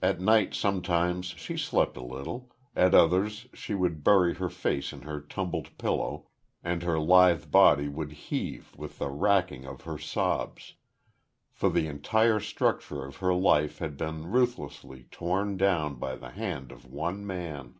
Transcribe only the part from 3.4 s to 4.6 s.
she would bury her